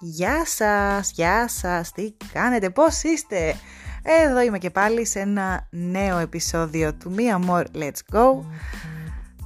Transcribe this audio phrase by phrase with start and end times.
[0.00, 3.54] Γεια σας, γεια σας, τι κάνετε, πώς είστε;
[4.02, 8.44] Εδώ είμαι και πάλι σε ένα νέο επεισόδιο του Μία More Let's Go.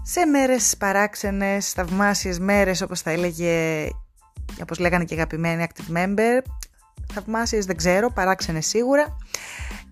[0.03, 3.89] Σε μέρες παράξενες, θαυμάσιες μέρες όπως θα έλεγε
[4.63, 6.43] Όπως λέγανε και αγαπημένοι active member.
[7.13, 9.17] Θαυμάσιες δεν ξέρω, παράξενες σίγουρα.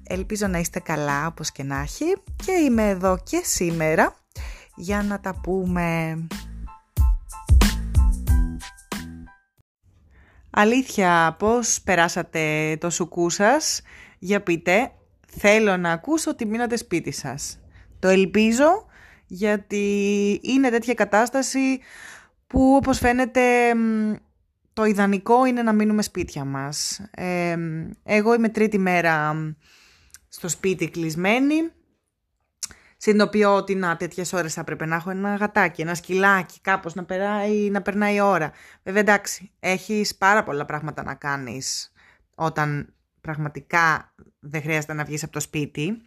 [0.03, 2.05] Ελπίζω να είστε καλά όπως και να έχει.
[2.45, 4.15] Και είμαι εδώ και σήμερα
[4.77, 6.17] για να τα πούμε
[10.51, 13.83] Αλήθεια, πώς περάσατε το σουκού σας,
[14.19, 14.93] για πείτε,
[15.27, 17.61] θέλω να ακούσω ότι μείνατε σπίτι σας.
[17.99, 18.85] Το ελπίζω
[19.27, 21.81] γιατί είναι τέτοια κατάσταση
[22.47, 23.43] που όπως φαίνεται
[24.73, 27.01] το ιδανικό είναι να μείνουμε σπίτια μας.
[27.11, 27.57] Ε,
[28.05, 29.35] εγώ είμαι τρίτη μέρα
[30.29, 31.71] στο σπίτι κλεισμένη
[33.03, 37.05] συνειδητοποιώ ότι να τέτοιες ώρες θα πρέπει να έχω ένα γατάκι, ένα σκυλάκι, κάπως να,
[37.05, 38.53] περάει, να περνάει η ώρα.
[38.83, 41.93] Βέβαια εντάξει, έχεις πάρα πολλά πράγματα να κάνεις
[42.35, 46.03] όταν πραγματικά δεν χρειάζεται να βγεις από το σπίτι.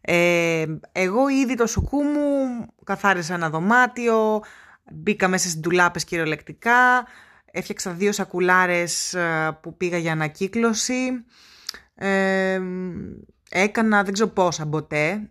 [0.00, 4.40] Ε, εγώ ήδη το σουκού μου καθάρισα ένα δωμάτιο,
[4.92, 7.06] μπήκα μέσα στις ντουλάπες κυριολεκτικά,
[7.44, 11.24] έφτιαξα δύο σακουλάρες ε, που πήγα για ανακύκλωση.
[11.94, 12.60] Ε,
[13.50, 15.30] έκανα δεν ξέρω πόσα μποτέ,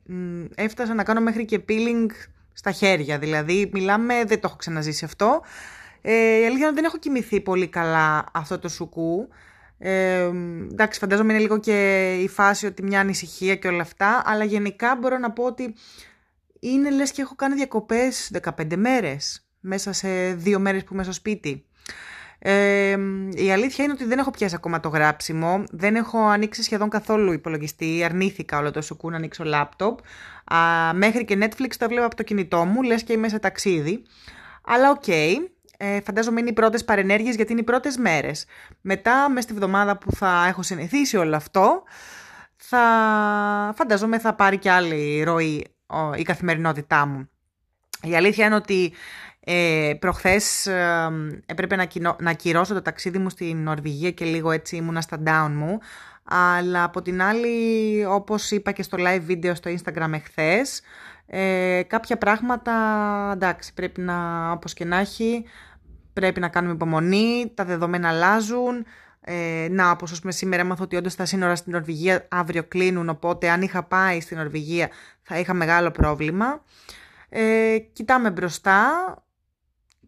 [0.55, 2.07] έφτασα να κάνω μέχρι και peeling
[2.53, 5.41] στα χέρια, δηλαδή μιλάμε, δεν το έχω ξαναζήσει αυτό.
[6.01, 9.27] Ε, η αλήθεια είναι ότι δεν έχω κοιμηθεί πολύ καλά αυτό το σουκού.
[9.77, 10.31] Ε,
[10.71, 14.95] εντάξει, φαντάζομαι είναι λίγο και η φάση ότι μια ανησυχία και όλα αυτά, αλλά γενικά
[14.95, 15.75] μπορώ να πω ότι
[16.59, 21.13] είναι λες και έχω κάνει διακοπές 15 μέρες, μέσα σε δύο μέρες που είμαι στο
[21.13, 21.65] σπίτι.
[22.39, 22.97] Ε,
[23.29, 25.63] η αλήθεια είναι ότι δεν έχω πιάσει ακόμα το γράψιμο.
[25.71, 28.03] Δεν έχω ανοίξει σχεδόν καθόλου υπολογιστή.
[28.03, 29.99] Αρνήθηκα όλο το σουκού να ανοίξω λάπτοπ.
[30.45, 34.03] Α, μέχρι και Netflix το έβλεπα από το κινητό μου, λες και είμαι σε ταξίδι.
[34.63, 35.03] Αλλά OK.
[35.07, 35.33] Okay.
[35.79, 38.45] Ε, φαντάζομαι είναι οι πρώτες παρενέργειες γιατί είναι οι πρώτες μέρες.
[38.81, 41.83] Μετά, μέσα στη βδομάδα που θα έχω συνηθίσει όλο αυτό,
[42.55, 42.79] θα
[43.75, 45.67] φαντάζομαι θα πάρει και άλλη ροή
[46.15, 47.29] η καθημερινότητά μου.
[48.01, 48.93] Η αλήθεια είναι ότι
[49.49, 51.09] ε, προχθές ε,
[51.45, 55.17] έπρεπε να, κοινώς, να ακυρώσω το ταξίδι μου στην Νορβηγία και λίγο έτσι ήμουνα στα
[55.25, 55.79] down μου.
[56.23, 60.81] Αλλά από την άλλη, όπως είπα και στο live video στο Instagram εχθές,
[61.27, 62.73] ε, κάποια πράγματα,
[63.33, 65.45] εντάξει, πρέπει να, όπως και να έχει,
[66.13, 68.85] πρέπει να κάνουμε υπομονή, τα δεδομένα αλλάζουν.
[69.21, 73.09] Ε, να, όπως ας πούμε σήμερα έμαθα ότι όντως τα σύνορα στην Νορβηγία αύριο κλείνουν,
[73.09, 74.89] οπότε αν είχα πάει στην Νορβηγία
[75.21, 76.63] θα είχα μεγάλο πρόβλημα.
[77.29, 78.85] Ε, κοιτάμε μπροστά,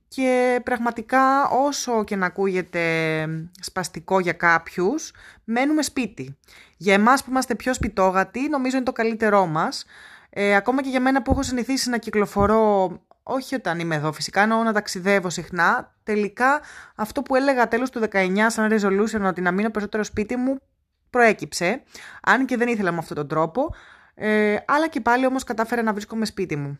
[0.09, 3.25] και πραγματικά όσο και να ακούγεται
[3.59, 5.12] σπαστικό για κάποιους,
[5.44, 6.38] μένουμε σπίτι.
[6.78, 9.86] Για εμάς που είμαστε πιο σπιτόγατοι, νομίζω είναι το καλύτερό μας.
[10.30, 12.92] Ε, ακόμα και για μένα που έχω συνηθίσει να κυκλοφορώ,
[13.24, 16.62] όχι όταν είμαι εδώ φυσικά, εννοώ να ταξιδεύω συχνά, τελικά
[16.96, 20.58] αυτό που έλεγα τέλος του 19 σαν resolution ότι να μείνω περισσότερο σπίτι μου,
[21.09, 21.84] προέκυψε,
[22.22, 23.74] αν και δεν ήθελα με αυτόν τον τρόπο,
[24.16, 26.80] ε, αλλά και πάλι όμως κατάφερα να βρίσκομαι σπίτι μου.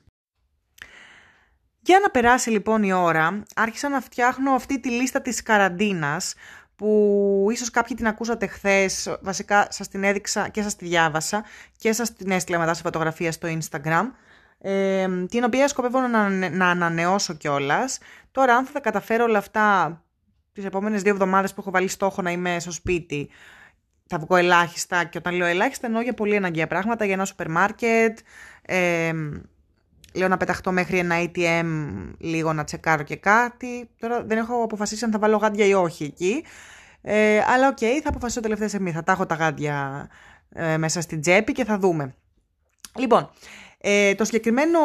[1.82, 6.34] Για να περάσει λοιπόν η ώρα, άρχισα να φτιάχνω αυτή τη λίστα της καραντίνας
[6.76, 11.46] που ίσως κάποιοι την ακούσατε χθες, βασικά σας την έδειξα και σας τη διάβασα
[11.78, 14.12] και σας την έστειλα μετά σε φωτογραφία στο Instagram,
[14.60, 17.98] ε, την οποία σκοπεύω να, να ανανεώσω κιόλας.
[18.32, 20.02] Τώρα αν θα τα καταφέρω όλα αυτά
[20.54, 23.30] τις επόμενες δύο εβδομάδες που έχω βάλει στόχο να είμαι στο σπίτι,
[24.08, 27.50] θα βγω ελάχιστα και όταν λέω ελάχιστα εννοώ για πολύ αναγκαία πράγματα, για ένα σούπερ
[27.50, 28.20] μάρκετ,
[28.62, 29.12] ε,
[30.20, 31.66] λέω να πεταχτώ μέχρι ένα ATM
[32.18, 33.90] λίγο να τσεκάρω και κάτι.
[34.00, 36.44] Τώρα δεν έχω αποφασίσει αν θα βάλω γάντια ή όχι εκεί.
[37.02, 38.92] Ε, αλλά OK, okay, θα αποφασίσω τελευταία στιγμή.
[38.92, 40.10] Θα τα έχω τα γάντια
[40.50, 42.16] ε, μέσα στην τσέπη και θα δούμε.
[42.96, 43.30] Λοιπόν,
[43.82, 44.80] ε, το συγκεκριμένο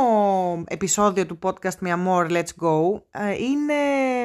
[0.66, 3.74] επεισόδιο του podcast «Μια more let's go» ε, είναι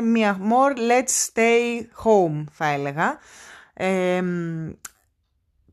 [0.01, 3.17] «Μια more let's stay home» θα έλεγα.
[3.73, 4.23] Ε,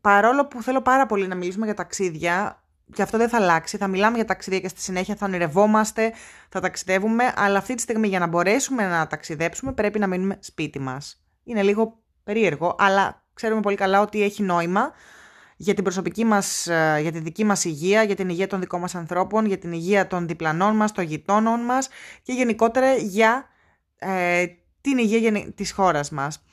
[0.01, 3.77] παρόλο που θέλω πάρα πολύ να μιλήσουμε για ταξίδια, και αυτό δεν θα αλλάξει.
[3.77, 6.13] Θα μιλάμε για ταξίδια και στη συνέχεια θα ονειρευόμαστε,
[6.49, 10.79] θα ταξιδεύουμε, αλλά αυτή τη στιγμή για να μπορέσουμε να ταξιδέψουμε πρέπει να μείνουμε σπίτι
[10.79, 11.25] μας.
[11.45, 14.93] Είναι λίγο περίεργο, αλλά ξέρουμε πολύ καλά ότι έχει νόημα
[15.57, 18.81] για την προσωπική μας, ε, για τη δική μας υγεία, για την υγεία των δικών
[18.81, 21.89] μας ανθρώπων, για την υγεία των διπλανών μας, των γειτόνων μας
[22.23, 23.47] και γενικότερα για
[23.99, 24.47] ε,
[24.81, 26.45] την υγεία της χώρας μας.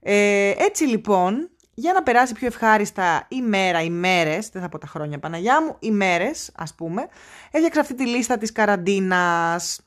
[0.00, 4.78] Ε, έτσι λοιπόν, για να περάσει πιο ευχάριστα η μέρα, οι μέρες, δεν θα πω
[4.78, 7.08] τα χρόνια Παναγιά μου, οι μέρες ας πούμε,
[7.50, 9.80] έφτιαξα αυτή τη λίστα της καραντίνας.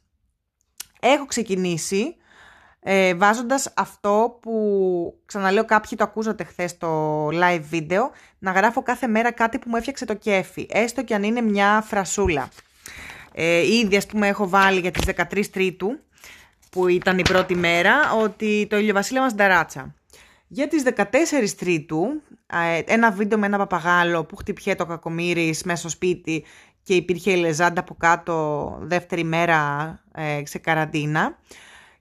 [1.00, 2.16] Έχω ξεκινήσει
[2.80, 4.54] ε, βάζοντας αυτό που
[5.26, 8.10] ξαναλέω κάποιοι το ακούσατε χθες στο live video,
[8.40, 11.84] να γράφω κάθε μέρα κάτι που μου έφτιαξε το κέφι, έστω και αν είναι μια
[11.88, 12.50] φρασούλα.
[13.34, 16.00] Ε, ήδη ας πούμε έχω βάλει για τις 13 Τρίτου,
[16.70, 19.96] που ήταν η πρώτη μέρα, ότι το ηλιοβασίλεμα μας νταράτσα.
[20.54, 21.04] Για τις 14
[21.58, 22.22] Τρίτου,
[22.86, 26.44] ένα βίντεο με ένα παπαγάλο που χτυπιέ το κακομύρις μέσα στο σπίτι
[26.84, 31.38] και υπήρχε η Λεζάντα από κάτω δεύτερη μέρα ε, σε καραντίνα.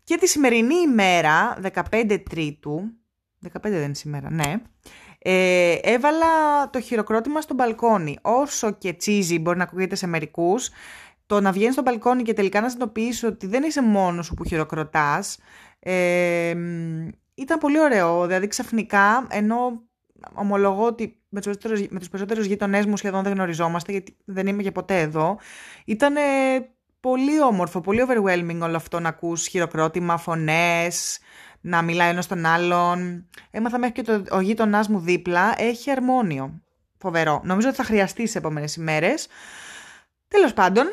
[0.05, 1.58] Και τη σημερινή ημέρα,
[1.91, 2.82] 15 Τρίτου,
[3.52, 4.55] 15 δεν είναι σήμερα, ναι,
[5.19, 6.26] ε, έβαλα
[6.70, 8.19] το χειροκρότημα στο μπαλκόνι.
[8.23, 10.70] Όσο και τσίζι μπορεί να ακούγεται σε μερικούς,
[11.26, 14.44] το να βγαίνεις στο μπαλκόνι και τελικά να συνειδητοποιήσεις ότι δεν είσαι μόνος σου που
[14.44, 15.38] χειροκροτάς,
[15.79, 16.55] ε,
[17.40, 18.26] ήταν πολύ ωραίο.
[18.26, 19.82] Δηλαδή ξαφνικά, ενώ
[20.34, 24.46] ομολογώ ότι με τους περισσότερους, με τους περισσότερους γείτονές μου σχεδόν δεν γνωριζόμαστε, γιατί δεν
[24.46, 25.38] είμαι και ποτέ εδώ,
[25.84, 26.14] ήταν
[27.00, 31.19] πολύ όμορφο, πολύ overwhelming όλο αυτό να ακούς χειροκρότημα, φωνές,
[31.60, 33.28] να μιλάει ένας τον άλλον.
[33.50, 36.60] Έμαθα μέχρι και το, ο γείτονάς μου δίπλα έχει αρμόνιο.
[36.98, 37.40] Φοβερό.
[37.44, 39.26] Νομίζω ότι θα χρειαστεί σε επόμενες ημέρες.
[40.28, 40.87] Τέλος πάντων,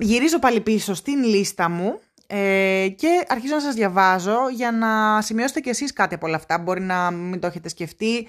[0.00, 2.00] γυρίζω πάλι πίσω στην λίστα μου
[2.32, 6.58] ε, και αρχίζω να σας διαβάζω για να σημειώσετε κι εσείς κάτι από όλα αυτά.
[6.58, 8.26] Μπορεί να μην το έχετε σκεφτεί.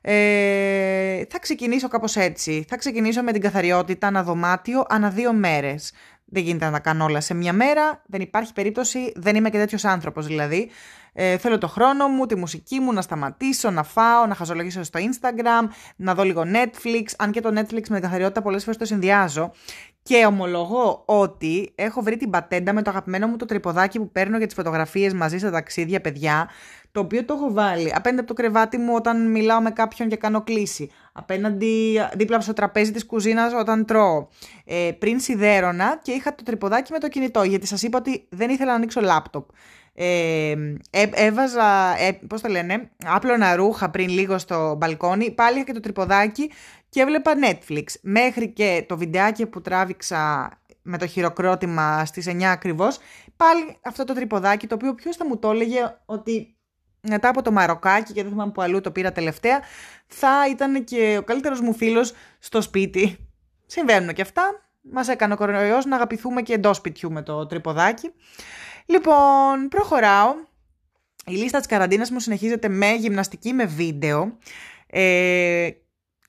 [0.00, 2.64] Ε, θα ξεκινήσω κάπως έτσι.
[2.68, 5.92] Θα ξεκινήσω με την καθαριότητα ανά δωμάτιο ανά δύο μέρες.
[6.24, 8.02] Δεν γίνεται να τα κάνω όλα σε μια μέρα.
[8.06, 9.12] Δεν υπάρχει περίπτωση.
[9.16, 10.70] Δεν είμαι και τέτοιος άνθρωπος δηλαδή.
[11.14, 15.00] Ε, θέλω το χρόνο μου, τη μουσική μου, να σταματήσω, να φάω, να χαζολογήσω στο
[15.00, 17.04] Instagram, να δω λίγο Netflix.
[17.18, 19.52] Αν και το Netflix με την καθαριότητα πολλές φορές το συνδυάζω.
[20.02, 24.36] Και ομολογώ ότι έχω βρει την πατέντα με το αγαπημένο μου το τρυποδάκι που παίρνω
[24.36, 26.48] για τις φωτογραφίες μαζί στα ταξίδια, παιδιά
[26.92, 30.16] το οποίο το έχω βάλει απέναντι από το κρεβάτι μου όταν μιλάω με κάποιον και
[30.16, 34.26] κάνω κλίση, απέναντι δίπλα στο τραπέζι της κουζίνας όταν τρώω.
[34.64, 38.50] Ε, πριν σιδέρωνα και είχα το τρυποδάκι με το κινητό, γιατί σας είπα ότι δεν
[38.50, 39.48] ήθελα να ανοίξω λάπτοπ.
[39.94, 40.50] Ε,
[40.90, 45.72] ε, έβαζα, ε, πώς το λένε, άπλωνα ρούχα πριν λίγο στο μπαλκόνι, πάλι είχα και
[45.72, 46.50] το τρυποδάκι
[46.88, 47.84] και έβλεπα Netflix.
[48.02, 50.50] Μέχρι και το βιντεάκι που τράβηξα
[50.82, 52.98] με το χειροκρότημα στις 9 ακριβώς,
[53.36, 56.56] πάλι αυτό το τρυποδάκι, το οποίο ποιος θα μου το έλεγε ότι
[57.00, 59.60] μετά από το Μαροκάκι και δεν θυμάμαι που αλλού το πήρα τελευταία,
[60.06, 63.28] θα ήταν και ο καλύτερος μου φίλος στο σπίτι.
[63.66, 64.42] Συμβαίνουν και αυτά.
[64.80, 68.12] Μας έκανε ο κορονοϊός να αγαπηθούμε και εντός σπιτιού με το τρυποδάκι.
[68.86, 70.34] Λοιπόν, προχωράω.
[71.26, 74.38] Η λίστα της καραντίνας μου συνεχίζεται με γυμναστική με βίντεο.
[74.86, 75.70] Ε,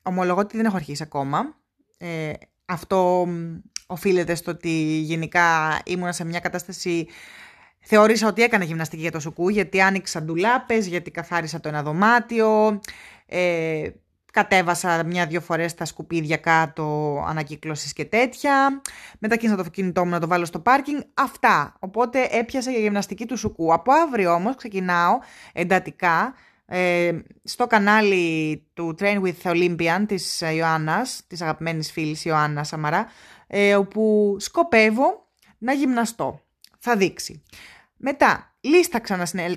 [0.04, 1.56] ομολογώ ότι δεν έχω αρχίσει ακόμα.
[1.98, 2.32] Ε,
[2.66, 3.28] αυτό
[3.88, 4.70] οφείλεται στο ότι
[5.00, 7.08] γενικά ήμουνα σε μια κατάσταση
[7.86, 12.82] Θεώρησα ότι έκανα γυμναστική για το σουκού, γιατί άνοιξα ντουλάπες, γιατί καθάρισα το ένα δωμάτιο,
[13.26, 13.90] ε,
[14.34, 18.82] κατέβασα μια-δυο φορές τα σκουπίδια κάτω ανακύκλωση και τέτοια,
[19.20, 21.76] μετακίνησα το κινητό μου να το βάλω στο πάρκινγκ, αυτά.
[21.80, 23.74] Οπότε έπιασα για γυμναστική του σουκού.
[23.74, 25.20] Από αύριο όμως ξεκινάω
[25.54, 26.34] εντατικά
[26.66, 27.12] ε,
[27.44, 33.08] στο κανάλι του Train with Olympian της Ιωάννας, της αγαπημένης φίλης Ιωάννας Σαμαρά,
[33.48, 35.28] ε, όπου σκοπεύω
[35.58, 36.42] να γυμναστώ.
[36.80, 37.44] Θα δείξει.
[37.98, 39.02] Μετά, λίστα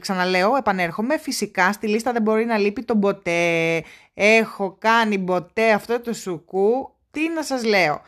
[0.00, 1.18] ξαναλέω, επανέρχομαι.
[1.18, 3.84] Φυσικά στη λίστα δεν μπορεί να λείπει το μποτέ.
[4.14, 6.94] Έχω κάνει μποτέ αυτό το σουκού.
[7.10, 8.00] Τι να σας λέω.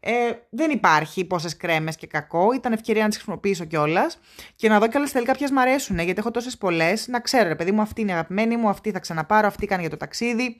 [0.00, 2.52] Ε, δεν υπάρχει πόσες κρέμες και κακό.
[2.52, 4.18] Ήταν ευκαιρία να τις χρησιμοποιήσω κιόλας
[4.56, 5.98] και να δω κιόλας τελικά ποιες μ' αρέσουν.
[5.98, 7.08] Γιατί έχω τόσες πολλές.
[7.08, 9.80] Να ξέρω, ρε παιδί μου, αυτή είναι η αγαπημένη μου, αυτή θα ξαναπάρω, αυτή κάνει
[9.80, 10.56] για το ταξίδι.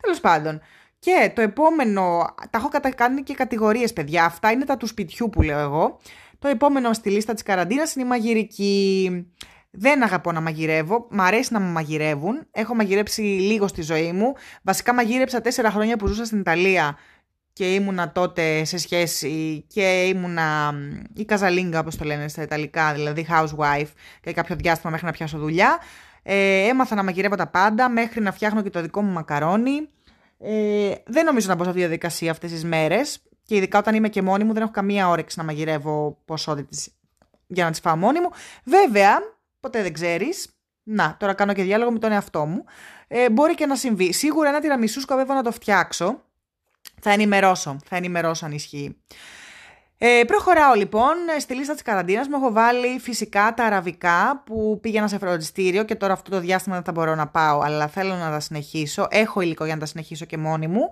[0.00, 0.60] Τέλος πάντων.
[0.98, 2.34] Και το επόμενο.
[2.50, 4.24] Τα έχω κάνει και κατηγορίες, παιδιά.
[4.24, 5.98] Αυτά είναι τα του σπιτιού που λέω εγώ.
[6.42, 9.10] Το επόμενο στη λίστα της καραντίνας είναι η μαγειρική.
[9.70, 12.46] Δεν αγαπώ να μαγειρεύω, μ' αρέσει να μου μαγειρεύουν.
[12.50, 14.32] Έχω μαγειρέψει λίγο στη ζωή μου.
[14.62, 16.98] Βασικά μαγείρεψα τέσσερα χρόνια που ζούσα στην Ιταλία
[17.52, 20.74] και ήμουνα τότε σε σχέση και ήμουνα
[21.14, 25.38] η καζαλίνγκα όπως το λένε στα Ιταλικά, δηλαδή housewife και κάποιο διάστημα μέχρι να πιάσω
[25.38, 25.78] δουλειά.
[26.22, 29.88] Ε, έμαθα να μαγειρεύω τα πάντα μέχρι να φτιάχνω και το δικό μου μακαρόνι.
[30.38, 33.22] Ε, δεν νομίζω να μπω σε αυτή τη διαδικασία αυτές τις μέρες
[33.52, 36.90] και ειδικά όταν είμαι και μόνη μου δεν έχω καμία όρεξη να μαγειρεύω ποσότητες
[37.46, 38.28] για να τις φάω μόνη μου.
[38.64, 39.18] Βέβαια,
[39.60, 40.48] ποτέ δεν ξέρεις,
[40.82, 42.64] να, τώρα κάνω και διάλογο με τον εαυτό μου,
[43.08, 44.12] ε, μπορεί και να συμβεί.
[44.12, 46.22] Σίγουρα ένα τυραμισού σκοπεύω να το φτιάξω,
[47.00, 49.02] θα ενημερώσω, θα ενημερώσω αν ισχύει.
[50.04, 52.36] Ε, προχωράω λοιπόν, στη λίστα της καραντίνας μου.
[52.36, 56.84] Έχω βάλει φυσικά τα αραβικά που πήγαινα σε φροντιστήριο και τώρα αυτό το διάστημα δεν
[56.84, 60.24] θα μπορώ να πάω αλλά θέλω να τα συνεχίσω, έχω υλικό για να τα συνεχίσω
[60.24, 60.90] και μόνη μου.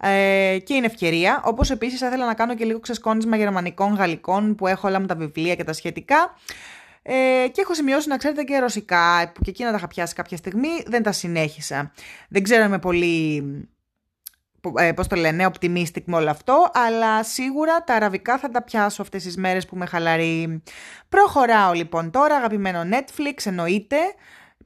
[0.00, 4.54] Ε, και είναι ευκαιρία, όπως επίσης θα ήθελα να κάνω και λίγο ξεσκόνισμα γερμανικών, γαλλικών
[4.54, 6.34] που έχω όλα μου τα βιβλία και τα σχετικά.
[7.02, 7.14] Ε,
[7.52, 10.82] και έχω σημειώσει να ξέρετε και ρωσικά που και εκείνα τα είχα πιάσει κάποια στιγμή,
[10.86, 11.92] δεν τα συνέχισα.
[12.28, 13.79] Δεν ξέρω είμαι πολύ ε,
[14.94, 19.22] πώς το λένε, optimistic με όλο αυτό, αλλά σίγουρα τα αραβικά θα τα πιάσω αυτές
[19.22, 20.62] τις μέρες που με χαλαρεί.
[21.08, 23.96] Προχωράω λοιπόν τώρα, αγαπημένο Netflix, εννοείται,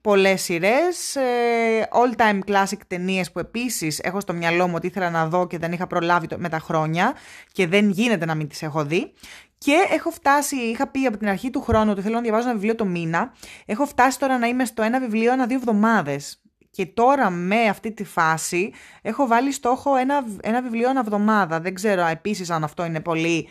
[0.00, 5.10] πολλές σειρές, ε, all time classic ταινίες που επίσης έχω στο μυαλό μου ότι ήθελα
[5.10, 7.14] να δω και δεν είχα προλάβει με τα χρόνια
[7.52, 9.12] και δεν γίνεται να μην τις έχω δει.
[9.58, 12.54] Και έχω φτάσει, είχα πει από την αρχή του χρόνου ότι θέλω να διαβάζω ένα
[12.54, 13.32] βιβλίο το μήνα.
[13.66, 16.43] Έχω φτάσει τώρα να είμαι στο ένα βιβλίο ένα-δύο εβδομάδες.
[16.74, 21.60] Και τώρα με αυτή τη φάση έχω βάλει στόχο ένα, ένα βιβλίο ένα εβδομάδα.
[21.60, 23.48] Δεν ξέρω επίσης αν αυτό είναι πολύ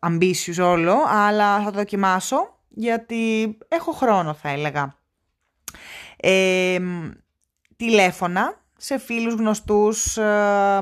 [0.00, 4.96] ambitious όλο, αλλά θα το δοκιμάσω γιατί έχω χρόνο θα έλεγα.
[6.16, 6.78] Ε,
[7.76, 10.78] τηλέφωνα σε φίλους γνωστούς ε,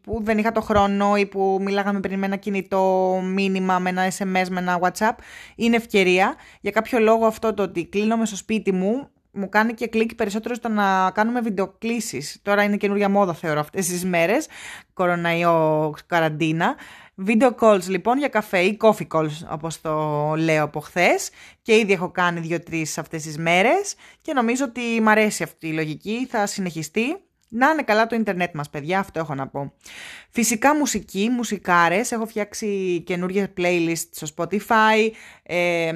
[0.00, 4.10] που δεν είχα το χρόνο ή που μιλάγαμε πριν με ένα κινητό μήνυμα, με ένα
[4.18, 5.14] SMS, με ένα WhatsApp.
[5.56, 6.34] Είναι ευκαιρία.
[6.60, 10.54] Για κάποιο λόγο αυτό το ότι κλείνομαι στο σπίτι μου μου κάνει και κλικ περισσότερο
[10.54, 12.38] στο να κάνουμε βιντεοκλήσεις.
[12.42, 14.46] Τώρα είναι καινούργια μόδα θεωρώ αυτές τις μέρες,
[14.92, 16.76] κοροναϊό, καραντίνα.
[17.26, 21.30] Video calls λοιπόν για καφέ ή coffee calls όπως το λέω από χθες.
[21.62, 25.72] και ήδη έχω κάνει δύο-τρεις αυτές τις μέρες και νομίζω ότι μ' αρέσει αυτή η
[25.72, 27.16] λογική, θα συνεχιστεί.
[27.54, 29.72] Να είναι καλά το ίντερνετ μας παιδιά, αυτό έχω να πω.
[30.30, 35.10] Φυσικά μουσική, μουσικάρες, έχω φτιάξει καινούργιες playlists στο Spotify,
[35.42, 35.92] ε,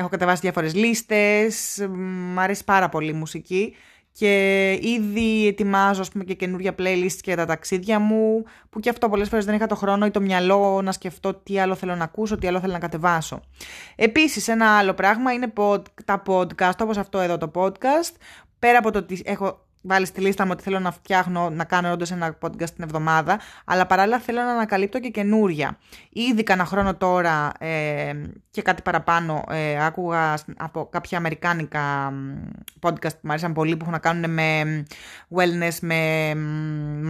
[0.00, 1.86] έχω κατεβάσει διάφορες λίστες,
[2.34, 3.74] μ' αρέσει πάρα πολύ η μουσική
[4.12, 9.28] και ήδη ετοιμάζω πούμε, και καινούργια playlist για τα ταξίδια μου που και αυτό πολλές
[9.28, 12.38] φορές δεν είχα το χρόνο ή το μυαλό να σκεφτώ τι άλλο θέλω να ακούσω,
[12.38, 13.40] τι άλλο θέλω να κατεβάσω.
[13.96, 15.52] Επίσης ένα άλλο πράγμα είναι
[16.04, 18.14] τα podcast όπως αυτό εδώ το podcast
[18.58, 21.92] πέρα από το ότι έχω βάλει στη λίστα μου ότι θέλω να φτιάχνω, να κάνω
[21.92, 25.78] όντως ένα podcast την εβδομάδα, αλλά παράλληλα θέλω να ανακαλύπτω και καινούρια.
[26.10, 28.12] Ήδη κανένα χρόνο τώρα ε,
[28.50, 32.12] και κάτι παραπάνω ε, άκουγα από κάποια αμερικάνικα
[32.80, 34.84] podcast που μου αρέσαν πολύ που έχουν να κάνουν με
[35.36, 36.32] wellness, με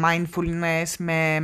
[0.05, 1.37] mindfulness, με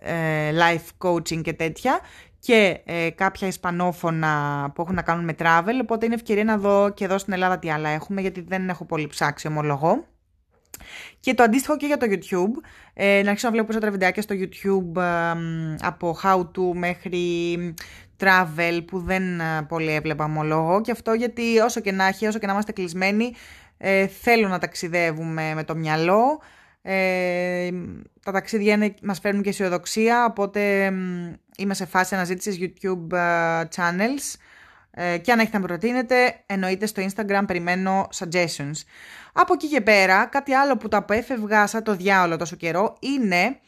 [0.00, 2.00] ε, life coaching και τέτοια
[2.38, 6.90] και ε, κάποια ισπανόφωνα που έχουν να κάνουν με travel, οπότε είναι ευκαιρία να δω
[6.90, 10.04] και εδώ στην Ελλάδα τι άλλα έχουμε, γιατί δεν έχω πολύ ψάξει ομολογώ.
[11.20, 12.62] Και το αντίστοιχο και για το YouTube.
[12.94, 15.02] Ε, να αρχίσω να βλέπω περισσότερα βιντεάκια στο YouTube
[15.80, 17.74] από how to μέχρι
[18.20, 20.80] travel που δεν ε, πολύ έβλεπα ομολόγο.
[20.80, 23.34] Και αυτό γιατί όσο και να έχει, όσο και να είμαστε κλεισμένοι,
[23.78, 26.40] ε, θέλω να ταξιδεύουμε με το μυαλό.
[26.82, 27.70] Ε,
[28.22, 30.92] τα ταξίδια είναι, μας φέρνουν και αισιοδοξία, οπότε
[31.56, 34.34] είμαι σε φάση αναζήτησης YouTube ε, channels.
[34.98, 38.80] Ε, και αν έχετε να προτείνετε, εννοείται στο Instagram περιμένω suggestions.
[39.32, 43.58] Από εκεί και πέρα, κάτι άλλο που το απέφευγα σαν το διάολο τόσο καιρό είναι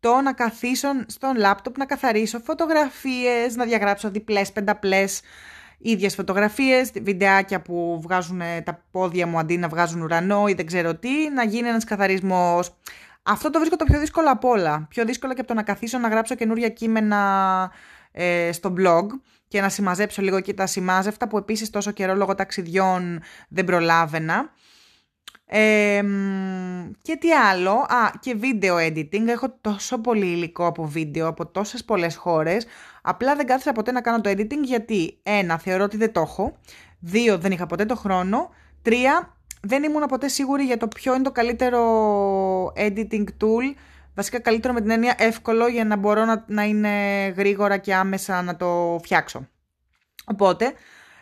[0.00, 5.20] το να καθίσω στον λάπτοπ να καθαρίσω φωτογραφίες, να διαγράψω διπλές, πενταπλές
[5.78, 10.94] ίδιες φωτογραφίες, βιντεάκια που βγάζουν τα πόδια μου αντί να βγάζουν ουρανό ή δεν ξέρω
[10.94, 12.76] τι, να γίνει ένας καθαρισμός.
[13.22, 14.86] Αυτό το βρίσκω το πιο δύσκολο από όλα.
[14.90, 17.70] Πιο δύσκολο και από το να καθίσω να γράψω καινούρια κείμενα
[18.18, 19.06] ε, στο blog
[19.48, 24.50] και να συμμαζέψω λίγο και τα σημάζευτα που επίσης τόσο καιρό λόγω ταξιδιών δεν προλάβαινα.
[27.02, 31.84] Και τι άλλο, α, και video editing, έχω τόσο πολύ υλικό από βίντεο από τόσες
[31.84, 32.66] πολλές χώρες,
[33.02, 36.58] απλά δεν κάθισα ποτέ να κάνω το editing γιατί ένα, θεωρώ ότι δεν το έχω,
[36.98, 38.50] δύο, δεν είχα ποτέ το χρόνο,
[38.82, 43.74] τρία, δεν ήμουν ποτέ σίγουρη για το ποιο είναι το καλύτερο editing tool,
[44.16, 48.42] βασικά καλύτερο με την έννοια εύκολο για να μπορώ να, να είναι γρήγορα και άμεσα
[48.42, 49.48] να το φτιάξω.
[50.24, 50.72] Οπότε,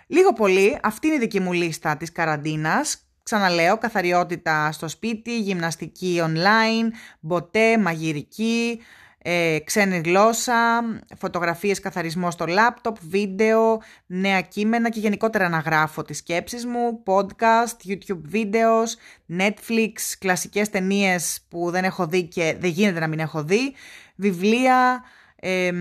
[0.07, 6.23] λίγο πολύ, αυτή είναι η δική μου λίστα της καραντίνας Ξαναλέω, καθαριότητα στο σπίτι, γυμναστική
[6.23, 8.81] online, μποτέ, μαγειρική,
[9.27, 10.83] ε, ξένη γλώσσα,
[11.19, 17.89] φωτογραφίες καθαρισμό στο λάπτοπ, βίντεο, νέα κείμενα και γενικότερα να γράφω τις σκέψεις μου, podcast,
[17.89, 18.97] YouTube βίντεος,
[19.39, 23.75] Netflix, κλασικές ταινίες που δεν έχω δει και δεν γίνεται να μην έχω δει,
[24.17, 25.03] βιβλία,
[25.37, 25.73] ε,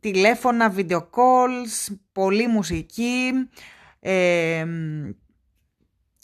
[0.00, 3.32] τηλέφωνα, video calls, πολλή μουσική,
[4.00, 4.66] ε,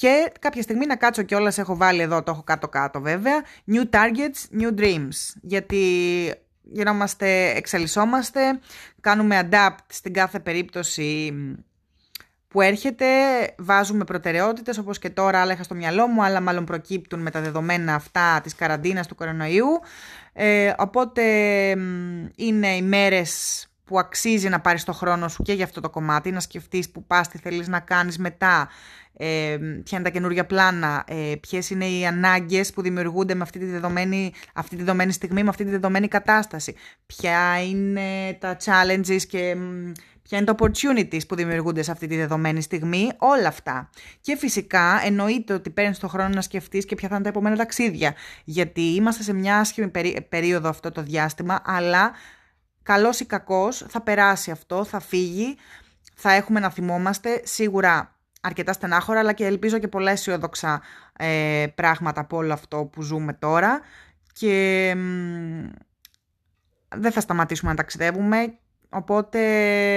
[0.01, 4.61] και κάποια στιγμή να κάτσω κιόλας, έχω βάλει εδώ, το έχω κάτω-κάτω βέβαια, new targets,
[4.61, 5.35] new dreams.
[5.43, 5.85] Γιατί
[6.63, 8.41] γινόμαστε, εξελισσόμαστε,
[9.01, 11.33] κάνουμε adapt στην κάθε περίπτωση
[12.49, 13.07] που έρχεται,
[13.59, 17.41] βάζουμε προτεραιότητες όπως και τώρα άλλα είχα στο μυαλό μου, αλλά μάλλον προκύπτουν με τα
[17.41, 19.81] δεδομένα αυτά της καραντίνας του κορονοϊού.
[20.33, 21.23] Ε, οπότε
[22.37, 26.31] είναι οι μέρες που αξίζει να πάρεις το χρόνο σου και για αυτό το κομμάτι,
[26.31, 28.69] να σκεφτείς που πας, τι θέλεις να κάνεις μετά,
[29.17, 33.59] ε, ποια είναι τα καινούργια πλάνα, ε, ποιες είναι οι ανάγκες που δημιουργούνται με αυτή
[33.59, 36.75] τη, δεδομένη, αυτή τη δεδομένη στιγμή, με αυτή τη δεδομένη κατάσταση,
[37.07, 39.57] ποια είναι τα challenges και
[40.23, 43.91] ποια είναι τα opportunities που δημιουργούνται σε αυτή τη δεδομένη στιγμή, όλα αυτά.
[44.21, 47.57] Και φυσικά εννοείται ότι παίρνεις τον χρόνο να σκεφτείς και ποια θα είναι τα επόμενα
[47.57, 49.91] ταξίδια, γιατί είμαστε σε μια άσχημη
[50.29, 52.13] περίοδο αυτό το διάστημα, αλλά
[52.83, 55.57] καλός ή κακός θα περάσει αυτό, θα φύγει,
[56.15, 60.83] θα έχουμε να θυμόμαστε σίγουρα αρκετά στενάχωρα, αλλά και ελπίζω και πολλά αισιόδοξα
[61.17, 63.81] ε, πράγματα από όλο αυτό που ζούμε τώρα
[64.33, 64.95] και
[66.95, 68.59] δεν θα σταματήσουμε να ταξιδεύουμε
[68.89, 69.41] οπότε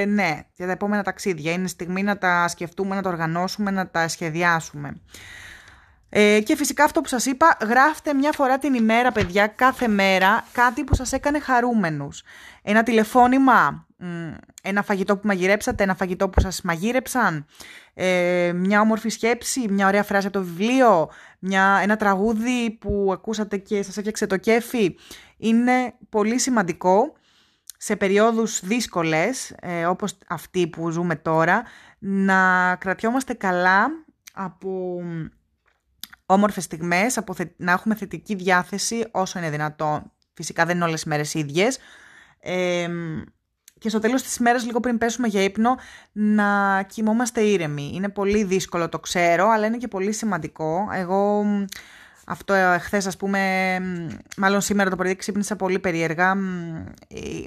[0.05, 1.51] ναι, για τα επόμενα ταξίδια.
[1.51, 5.01] Είναι στιγμή να τα σκεφτούμε, να τα οργανώσουμε, να τα σχεδιάσουμε.
[6.15, 10.46] Ε, και φυσικά αυτό που σας είπα, γράφτε μια φορά την ημέρα, παιδιά, κάθε μέρα,
[10.51, 12.24] κάτι που σας έκανε χαρούμενους.
[12.62, 13.88] Ένα τηλεφώνημα,
[14.62, 17.46] ένα φαγητό που μαγειρέψατε, ένα φαγητό που σας μαγείρεψαν,
[17.93, 23.58] ε, μια όμορφη σκέψη, μια ωραία φράση από το βιβλίο, μια, ένα τραγούδι που ακούσατε
[23.58, 24.96] και σας έφτιαξε το κέφι.
[25.38, 27.13] Είναι πολύ σημαντικό
[27.77, 31.63] σε περιόδους δύσκολες, ε, όπως αυτή που ζούμε τώρα,
[32.00, 33.88] να κρατιόμαστε καλά
[34.34, 35.01] από
[36.33, 40.11] όμορφες στιγμές, από να έχουμε θετική διάθεση όσο είναι δυνατόν.
[40.33, 41.79] Φυσικά δεν είναι όλες οι μέρες ίδιες.
[43.79, 45.75] και στο τέλος της μέρας, λίγο πριν πέσουμε για ύπνο,
[46.11, 47.91] να κοιμόμαστε ήρεμοι.
[47.93, 50.87] Είναι πολύ δύσκολο, το ξέρω, αλλά είναι και πολύ σημαντικό.
[50.93, 51.45] Εγώ
[52.25, 53.77] αυτό χθες, ας πούμε,
[54.37, 56.35] μάλλον σήμερα το πρωί ξύπνησα πολύ περίεργα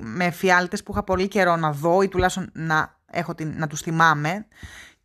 [0.00, 3.80] με φιάλτες που είχα πολύ καιρό να δω ή τουλάχιστον να, έχω την, να τους
[3.80, 4.46] θυμάμαι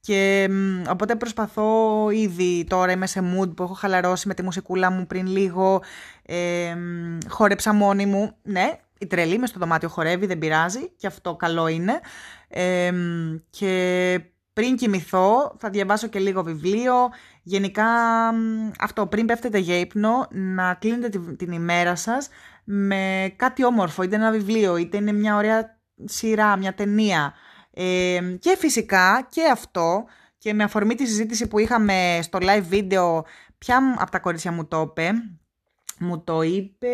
[0.01, 0.50] και
[0.89, 5.27] οπότε προσπαθώ ήδη τώρα είμαι σε mood που έχω χαλαρώσει με τη μουσικούλα μου πριν
[5.27, 5.81] λίγο.
[6.25, 6.75] Ε,
[7.27, 8.36] χόρεψα μόνη μου.
[8.43, 12.00] Ναι, η τρελή μες στο δωμάτιο χορεύει, δεν πειράζει και αυτό καλό είναι.
[13.50, 14.20] και
[14.53, 16.93] πριν κοιμηθώ θα διαβάσω και λίγο βιβλίο.
[17.43, 17.86] Γενικά
[18.79, 22.29] αυτό πριν πέφτετε για ύπνο να κλείνετε την ημέρα σας
[22.63, 24.03] με κάτι όμορφο.
[24.03, 27.34] Είτε ένα βιβλίο, είτε είναι μια ωραία σειρά, μια ταινία
[28.39, 30.05] και φυσικά και αυτό
[30.37, 33.21] και με αφορμή τη συζήτηση που είχαμε στο live video,
[33.57, 35.11] ποια από τα κορίτσια μου το είπε,
[35.99, 36.87] μου το είπε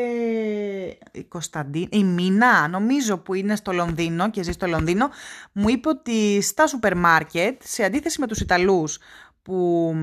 [1.12, 5.10] η Κωνσταντίνα, η Μίνα, νομίζω που είναι στο Λονδίνο και ζει στο Λονδίνο,
[5.52, 9.00] μου είπε ότι στα σούπερ μάρκετ, σε αντίθεση με τους Ιταλούς
[9.42, 9.94] που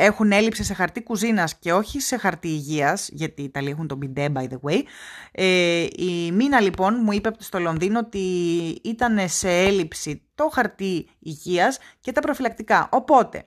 [0.00, 3.98] έχουν έλλειψη σε χαρτί κουζίνας και όχι σε χαρτί υγείας, γιατί οι Ιταλοί έχουν το
[4.02, 4.82] bidet by the way.
[5.32, 8.18] Ε, η Μίνα λοιπόν μου είπε στο Λονδίνο ότι
[8.84, 12.88] ήταν σε έλλειψη το χαρτί υγείας και τα προφυλακτικά.
[12.92, 13.46] Οπότε,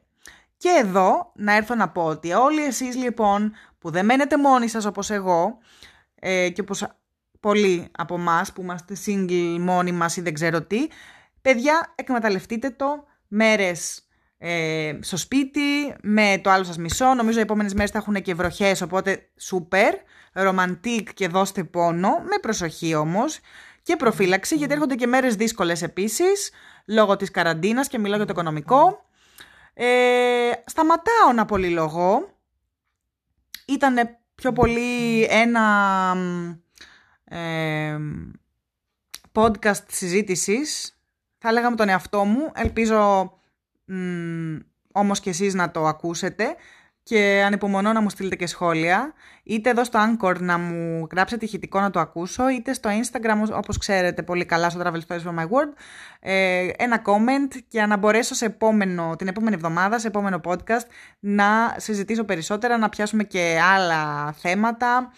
[0.58, 4.86] και εδώ να έρθω να πω ότι όλοι εσείς λοιπόν που δεν μένετε μόνοι σας
[4.86, 5.58] όπως εγώ
[6.16, 6.88] ε, και όπως
[7.40, 10.88] πολλοί από εμάς που είμαστε single μόνοι μας ή δεν ξέρω τι,
[11.42, 14.03] παιδιά εκμεταλλευτείτε το μέρες
[14.46, 17.14] ε, στο σπίτι με το άλλο σας μισό.
[17.14, 19.96] Νομίζω οι επόμενες μέρες θα έχουν και βροχές, οπότε σούπερ,
[20.34, 23.40] ρομαντικ και δώστε πόνο, με προσοχή όμως
[23.84, 26.52] και προφύλαξη, γιατί έρχονται και μέρες δύσκολες επίσης,
[26.86, 29.06] λόγω της καραντίνας και μιλάω για το οικονομικό.
[29.74, 32.38] Ε, σταματάω να πολυλογώ.
[33.68, 36.16] Ήταν πιο πολύ ένα
[37.24, 37.98] ε,
[39.34, 40.98] podcast συζήτησης.
[41.38, 42.52] Θα έλεγα με τον εαυτό μου.
[42.56, 43.32] Ελπίζω
[44.92, 46.56] όμως και εσείς να το ακούσετε
[47.04, 51.80] και ανυπομονώ να μου στείλετε και σχόλια, είτε εδώ στο Anchor να μου γράψετε ηχητικό
[51.80, 55.44] να το ακούσω, είτε στο Instagram όπως ξέρετε πολύ καλά στο Travel Stories for My
[55.44, 55.74] World,
[56.20, 60.86] ε, ένα comment και να μπορέσω σε επόμενο, την επόμενη εβδομάδα, σε επόμενο podcast,
[61.20, 65.12] να συζητήσω περισσότερα, να πιάσουμε και άλλα θέματα,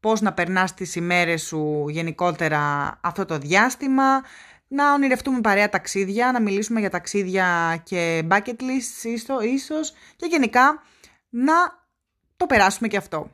[0.00, 4.20] πώς να περνάς τις ημέρες σου γενικότερα αυτό το διάστημα,
[4.72, 10.82] να ονειρευτούμε παρέα ταξίδια, να μιλήσουμε για ταξίδια και bucket lists ίσως και γενικά
[11.28, 11.54] να
[12.36, 13.30] το περάσουμε και αυτό.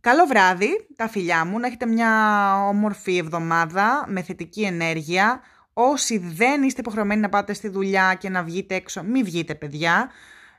[0.00, 2.12] Καλό βράδυ, τα φιλιά μου, να έχετε μια
[2.66, 5.40] όμορφη εβδομάδα με θετική ενέργεια.
[5.72, 10.10] Όσοι δεν είστε υποχρεωμένοι να πάτε στη δουλειά και να βγείτε έξω, μην βγείτε παιδιά.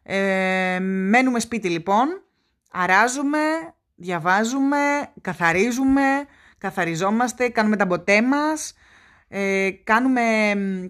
[0.03, 2.07] Ε, μένουμε σπίτι λοιπόν,
[2.71, 3.39] αράζουμε,
[3.95, 6.25] διαβάζουμε, καθαρίζουμε,
[6.57, 8.73] καθαριζόμαστε, κάνουμε τα ποτέ μας
[9.31, 10.21] ε, κάνουμε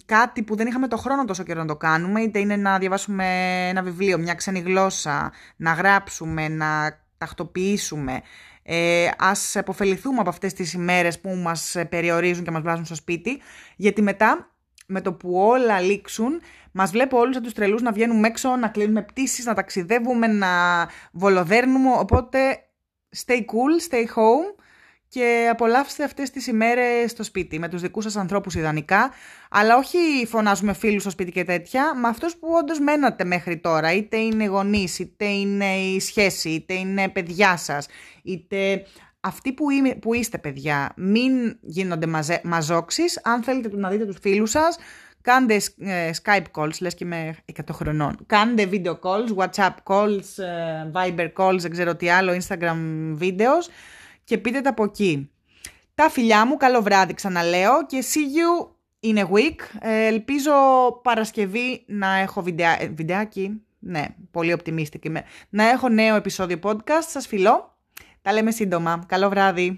[0.05, 3.25] κάτι που δεν είχαμε το χρόνο τόσο καιρό να το κάνουμε, είτε είναι να διαβάσουμε
[3.69, 8.21] ένα βιβλίο, μια ξένη γλώσσα, να γράψουμε, να τακτοποιήσουμε.
[8.63, 13.41] Ε, ας αποφεληθούμε από αυτές τις ημέρες που μας περιορίζουν και μας βάζουν στο σπίτι,
[13.75, 14.51] γιατί μετά
[14.87, 18.67] με το που όλα λήξουν, μας βλέπω όλους από τους τρελούς να βγαίνουμε έξω, να
[18.67, 20.47] κλείνουμε πτήσεις, να ταξιδεύουμε, να
[21.11, 22.39] βολοδέρνουμε, οπότε
[23.25, 24.63] stay cool, stay home
[25.09, 29.11] και απολαύστε αυτές τις ημέρες στο σπίτι, με τους δικούς σας ανθρώπους ιδανικά,
[29.49, 33.93] αλλά όχι φωνάζουμε φίλους στο σπίτι και τέτοια, με αυτούς που όντως μένατε μέχρι τώρα,
[33.93, 37.87] είτε είναι γονείς, είτε είναι η σχέση, είτε είναι παιδιά σας,
[38.23, 38.85] είτε
[39.19, 39.65] αυτοί που,
[40.01, 44.77] που είστε παιδιά, μην γίνονται μαζε, μαζόξεις, αν θέλετε να δείτε τους φίλους σας,
[45.21, 48.17] κάντε ε, Skype calls, λες και είμαι 100 χρονών.
[48.25, 52.77] Κάντε video calls, WhatsApp calls, ε, Viber calls, δεν ξέρω τι άλλο, Instagram
[53.19, 53.69] videos
[54.29, 55.29] και πείτε τα από εκεί.
[55.95, 58.67] Τα φιλιά μου, καλό βράδυ ξαναλέω και see you
[59.11, 59.55] in a week.
[59.79, 60.51] Ε, ελπίζω
[61.03, 67.05] Παρασκευή να έχω βιντεά, ε, βιντεάκι, ναι, πολύ οπτιμίστικη είμαι, να έχω νέο επεισόδιο podcast.
[67.07, 67.77] Σας φιλώ,
[68.21, 69.03] τα λέμε σύντομα.
[69.07, 69.77] Καλό βράδυ.